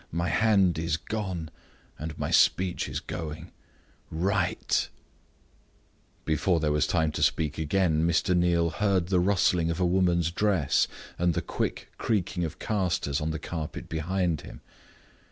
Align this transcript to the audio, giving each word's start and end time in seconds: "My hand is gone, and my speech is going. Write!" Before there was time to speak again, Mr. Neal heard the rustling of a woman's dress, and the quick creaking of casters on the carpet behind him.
"My 0.11 0.29
hand 0.29 0.79
is 0.79 0.97
gone, 0.97 1.51
and 1.99 2.17
my 2.17 2.31
speech 2.31 2.89
is 2.89 2.99
going. 2.99 3.51
Write!" 4.09 4.89
Before 6.25 6.59
there 6.59 6.71
was 6.71 6.87
time 6.87 7.11
to 7.11 7.21
speak 7.21 7.59
again, 7.59 8.01
Mr. 8.07 8.35
Neal 8.35 8.71
heard 8.71 9.09
the 9.09 9.19
rustling 9.19 9.69
of 9.69 9.79
a 9.79 9.85
woman's 9.85 10.31
dress, 10.31 10.87
and 11.19 11.35
the 11.35 11.41
quick 11.43 11.91
creaking 11.99 12.43
of 12.43 12.57
casters 12.57 13.21
on 13.21 13.29
the 13.29 13.37
carpet 13.37 13.89
behind 13.89 14.41
him. 14.41 14.61